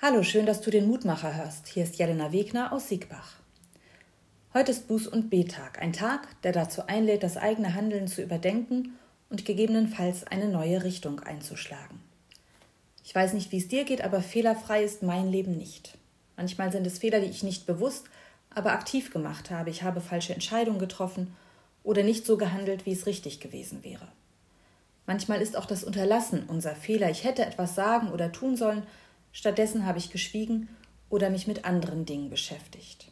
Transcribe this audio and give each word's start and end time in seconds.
Hallo, 0.00 0.22
schön, 0.22 0.46
dass 0.46 0.60
du 0.60 0.70
den 0.70 0.86
Mutmacher 0.86 1.34
hörst. 1.34 1.66
Hier 1.66 1.82
ist 1.82 1.98
Jelena 1.98 2.30
Wegner 2.30 2.72
aus 2.72 2.88
Siegbach. 2.88 3.32
Heute 4.54 4.70
ist 4.70 4.88
Buß- 4.88 5.08
und 5.08 5.28
Betag, 5.28 5.82
ein 5.82 5.92
Tag, 5.92 6.40
der 6.42 6.52
dazu 6.52 6.86
einlädt, 6.86 7.24
das 7.24 7.36
eigene 7.36 7.74
Handeln 7.74 8.06
zu 8.06 8.22
überdenken 8.22 8.96
und 9.28 9.44
gegebenenfalls 9.44 10.24
eine 10.24 10.46
neue 10.46 10.84
Richtung 10.84 11.18
einzuschlagen. 11.18 11.98
Ich 13.02 13.12
weiß 13.12 13.32
nicht, 13.32 13.50
wie 13.50 13.58
es 13.58 13.66
dir 13.66 13.82
geht, 13.82 14.04
aber 14.04 14.22
fehlerfrei 14.22 14.84
ist 14.84 15.02
mein 15.02 15.32
Leben 15.32 15.56
nicht. 15.56 15.98
Manchmal 16.36 16.70
sind 16.70 16.86
es 16.86 17.00
Fehler, 17.00 17.18
die 17.18 17.26
ich 17.26 17.42
nicht 17.42 17.66
bewusst, 17.66 18.04
aber 18.54 18.70
aktiv 18.70 19.12
gemacht 19.12 19.50
habe. 19.50 19.70
Ich 19.70 19.82
habe 19.82 20.00
falsche 20.00 20.32
Entscheidungen 20.32 20.78
getroffen 20.78 21.34
oder 21.82 22.04
nicht 22.04 22.24
so 22.24 22.36
gehandelt, 22.36 22.86
wie 22.86 22.92
es 22.92 23.06
richtig 23.06 23.40
gewesen 23.40 23.82
wäre. 23.82 24.06
Manchmal 25.06 25.42
ist 25.42 25.56
auch 25.56 25.66
das 25.66 25.82
Unterlassen 25.82 26.44
unser 26.46 26.76
Fehler. 26.76 27.10
Ich 27.10 27.24
hätte 27.24 27.44
etwas 27.44 27.74
sagen 27.74 28.12
oder 28.12 28.30
tun 28.30 28.56
sollen, 28.56 28.84
Stattdessen 29.38 29.86
habe 29.86 29.98
ich 29.98 30.10
geschwiegen 30.10 30.68
oder 31.10 31.30
mich 31.30 31.46
mit 31.46 31.64
anderen 31.64 32.04
Dingen 32.04 32.28
beschäftigt. 32.28 33.06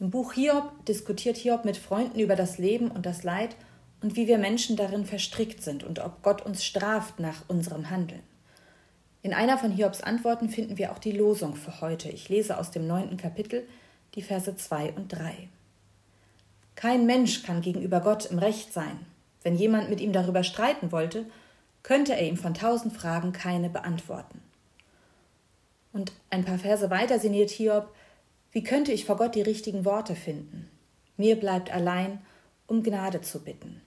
Im 0.00 0.10
Buch 0.10 0.32
Hiob 0.32 0.84
diskutiert 0.86 1.36
Hiob 1.36 1.64
mit 1.64 1.76
Freunden 1.76 2.18
über 2.18 2.34
das 2.34 2.58
Leben 2.58 2.90
und 2.90 3.06
das 3.06 3.22
Leid 3.22 3.54
und 4.02 4.16
wie 4.16 4.26
wir 4.26 4.38
Menschen 4.38 4.74
darin 4.74 5.04
verstrickt 5.04 5.62
sind 5.62 5.84
und 5.84 6.00
ob 6.00 6.24
Gott 6.24 6.42
uns 6.44 6.64
straft 6.64 7.20
nach 7.20 7.44
unserem 7.46 7.90
Handeln. 7.90 8.24
In 9.22 9.32
einer 9.32 9.56
von 9.56 9.70
Hiobs 9.70 10.00
Antworten 10.00 10.48
finden 10.48 10.78
wir 10.78 10.90
auch 10.90 10.98
die 10.98 11.12
Losung 11.12 11.54
für 11.54 11.80
heute. 11.80 12.08
Ich 12.08 12.28
lese 12.28 12.58
aus 12.58 12.72
dem 12.72 12.88
neunten 12.88 13.18
Kapitel 13.18 13.68
die 14.16 14.22
Verse 14.22 14.56
zwei 14.56 14.90
und 14.94 15.12
drei. 15.12 15.48
Kein 16.74 17.06
Mensch 17.06 17.44
kann 17.44 17.60
gegenüber 17.60 18.00
Gott 18.00 18.26
im 18.26 18.40
Recht 18.40 18.72
sein. 18.72 18.98
Wenn 19.44 19.54
jemand 19.54 19.90
mit 19.90 20.00
ihm 20.00 20.12
darüber 20.12 20.42
streiten 20.42 20.90
wollte, 20.90 21.24
könnte 21.84 22.16
er 22.16 22.26
ihm 22.26 22.36
von 22.36 22.54
tausend 22.54 22.96
Fragen 22.96 23.32
keine 23.32 23.70
beantworten. 23.70 24.42
Und 25.92 26.12
ein 26.30 26.44
paar 26.44 26.58
Verse 26.58 26.90
weiter 26.90 27.18
sinniert 27.18 27.50
Hiob, 27.50 27.92
wie 28.52 28.62
könnte 28.62 28.92
ich 28.92 29.04
vor 29.04 29.16
Gott 29.16 29.34
die 29.34 29.42
richtigen 29.42 29.84
Worte 29.84 30.14
finden? 30.14 30.70
Mir 31.16 31.36
bleibt 31.36 31.72
allein, 31.72 32.20
um 32.66 32.82
Gnade 32.82 33.20
zu 33.20 33.42
bitten. 33.42 33.80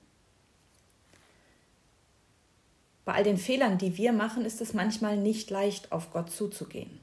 Bei 3.06 3.14
all 3.14 3.24
den 3.24 3.38
Fehlern, 3.38 3.78
die 3.78 3.98
wir 3.98 4.14
machen, 4.14 4.46
ist 4.46 4.62
es 4.62 4.74
manchmal 4.74 5.18
nicht 5.18 5.50
leicht, 5.50 5.92
auf 5.92 6.12
Gott 6.12 6.32
zuzugehen. 6.32 7.00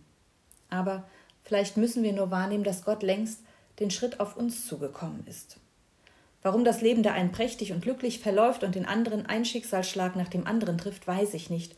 Aber 0.71 1.09
vielleicht 1.43 1.77
müssen 1.77 2.03
wir 2.03 2.13
nur 2.13 2.31
wahrnehmen, 2.31 2.65
dass 2.65 2.85
Gott 2.85 3.03
längst 3.03 3.41
den 3.81 3.91
Schritt 3.91 4.21
auf 4.21 4.37
uns 4.37 4.67
zugekommen 4.67 5.27
ist. 5.27 5.59
Warum 6.43 6.65
das 6.65 6.81
Leben 6.81 7.03
der 7.03 7.15
einen 7.15 7.33
prächtig 7.33 7.73
und 7.73 7.83
glücklich 7.83 8.21
verläuft 8.21 8.63
und 8.63 8.75
den 8.75 8.87
anderen 8.87 9.27
ein 9.27 9.45
Schicksalsschlag 9.45 10.15
nach 10.15 10.29
dem 10.29 10.47
anderen 10.47 10.79
trifft, 10.79 11.07
weiß 11.07 11.35
ich 11.35 11.51
nicht 11.51 11.75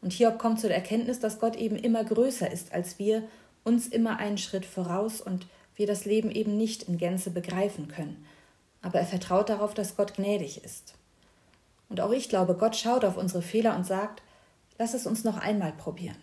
und 0.00 0.12
Hiob 0.12 0.38
kommt 0.38 0.60
zur 0.60 0.70
Erkenntnis, 0.70 1.18
dass 1.20 1.40
Gott 1.40 1.56
eben 1.56 1.76
immer 1.76 2.04
größer 2.04 2.50
ist 2.50 2.72
als 2.72 2.98
wir, 2.98 3.22
uns 3.64 3.86
immer 3.86 4.18
einen 4.18 4.38
Schritt 4.38 4.64
voraus 4.64 5.20
und 5.20 5.46
wir 5.74 5.86
das 5.86 6.04
Leben 6.04 6.30
eben 6.30 6.56
nicht 6.56 6.84
in 6.84 6.98
Gänze 6.98 7.30
begreifen 7.30 7.88
können. 7.88 8.24
Aber 8.82 8.98
er 8.98 9.06
vertraut 9.06 9.48
darauf, 9.48 9.74
dass 9.74 9.96
Gott 9.96 10.14
gnädig 10.14 10.64
ist. 10.64 10.94
Und 11.88 12.00
auch 12.00 12.12
ich 12.12 12.28
glaube, 12.28 12.54
Gott 12.54 12.76
schaut 12.76 13.04
auf 13.04 13.16
unsere 13.16 13.42
Fehler 13.42 13.76
und 13.76 13.86
sagt, 13.86 14.22
lass 14.78 14.94
es 14.94 15.06
uns 15.06 15.24
noch 15.24 15.38
einmal 15.38 15.72
probieren. 15.72 16.16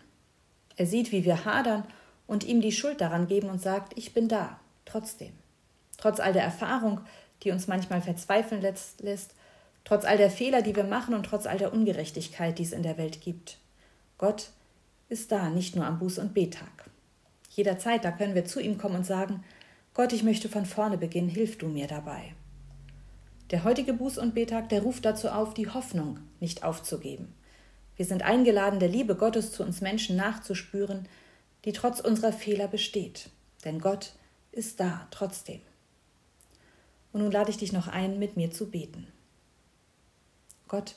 Er 0.77 0.85
sieht, 0.85 1.11
wie 1.11 1.25
wir 1.25 1.45
hadern 1.45 1.83
und 2.27 2.43
ihm 2.43 2.61
die 2.61 2.71
Schuld 2.71 3.01
daran 3.01 3.27
geben 3.27 3.49
und 3.49 3.61
sagt, 3.61 3.97
ich 3.97 4.13
bin 4.13 4.27
da, 4.27 4.59
trotzdem. 4.85 5.33
Trotz 5.97 6.19
all 6.19 6.33
der 6.33 6.43
Erfahrung, 6.43 7.01
die 7.43 7.51
uns 7.51 7.67
manchmal 7.67 8.01
verzweifeln 8.01 8.61
lässt, 8.61 9.35
trotz 9.83 10.05
all 10.05 10.17
der 10.17 10.31
Fehler, 10.31 10.61
die 10.61 10.75
wir 10.75 10.83
machen 10.83 11.13
und 11.13 11.25
trotz 11.25 11.45
all 11.45 11.57
der 11.57 11.73
Ungerechtigkeit, 11.73 12.57
die 12.59 12.63
es 12.63 12.73
in 12.73 12.83
der 12.83 12.97
Welt 12.97 13.21
gibt. 13.21 13.57
Gott 14.17 14.52
ist 15.09 15.31
da, 15.31 15.49
nicht 15.49 15.75
nur 15.75 15.85
am 15.85 15.99
Buß- 15.99 16.19
und 16.19 16.33
Betag. 16.33 16.89
Jederzeit, 17.49 18.03
da 18.03 18.11
können 18.11 18.35
wir 18.35 18.45
zu 18.45 18.59
ihm 18.59 18.77
kommen 18.77 18.95
und 18.95 19.05
sagen, 19.05 19.44
Gott, 19.94 20.11
ich 20.13 20.23
möchte 20.23 20.49
von 20.49 20.66
vorne 20.66 20.97
beginnen, 20.97 21.30
hilf 21.30 21.57
du 21.57 21.67
mir 21.67 21.88
dabei. 21.88 22.33
Der 23.51 23.63
heutige 23.63 23.94
Buß- 23.94 24.19
und 24.19 24.34
Betag, 24.34 24.69
der 24.69 24.81
ruft 24.81 25.06
dazu 25.06 25.29
auf, 25.29 25.53
die 25.53 25.69
Hoffnung 25.69 26.19
nicht 26.39 26.63
aufzugeben. 26.63 27.34
Wir 27.95 28.06
sind 28.06 28.23
eingeladen, 28.23 28.79
der 28.79 28.89
Liebe 28.89 29.16
Gottes 29.16 29.51
zu 29.51 29.63
uns 29.63 29.81
Menschen 29.81 30.16
nachzuspüren, 30.16 31.07
die 31.63 31.72
trotz 31.72 32.00
unserer 32.00 32.34
Fehler 32.34 32.68
besteht. 32.68 33.29
Denn 33.63 33.79
Gott 33.79 34.13
ist 34.51 34.79
da 34.79 35.07
trotzdem. 35.12 35.62
Und 37.13 37.22
nun 37.22 37.31
lade 37.31 37.51
ich 37.51 37.57
dich 37.57 37.72
noch 37.72 37.88
ein, 37.88 38.19
mit 38.19 38.35
mir 38.35 38.51
zu 38.51 38.69
beten. 38.69 39.07
Gott, 40.68 40.95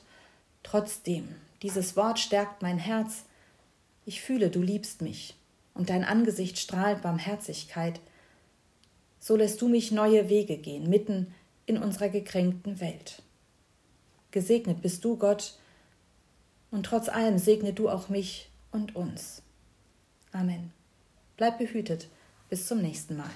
trotzdem, 0.63 1.35
dieses 1.61 1.95
Wort 1.95 2.19
stärkt 2.19 2.61
mein 2.61 2.77
Herz. 2.77 3.23
Ich 4.05 4.21
fühle, 4.21 4.49
du 4.49 4.61
liebst 4.61 5.01
mich, 5.01 5.35
und 5.73 5.89
dein 5.89 6.03
Angesicht 6.03 6.57
strahlt 6.57 7.01
Barmherzigkeit. 7.01 7.99
So 9.19 9.35
lässt 9.35 9.61
du 9.61 9.67
mich 9.67 9.91
neue 9.91 10.29
Wege 10.29 10.57
gehen, 10.57 10.89
mitten 10.89 11.33
in 11.65 11.77
unserer 11.77 12.09
gekränkten 12.09 12.79
Welt. 12.79 13.21
Gesegnet 14.31 14.81
bist 14.81 15.03
du, 15.03 15.17
Gott, 15.17 15.57
und 16.71 16.85
trotz 16.85 17.09
allem 17.09 17.37
segne 17.37 17.73
du 17.73 17.89
auch 17.89 18.09
mich 18.09 18.49
und 18.71 18.95
uns. 18.95 19.41
Amen. 20.31 20.71
Bleib 21.37 21.57
behütet. 21.57 22.07
Bis 22.49 22.65
zum 22.65 22.81
nächsten 22.81 23.15
Mal. 23.15 23.29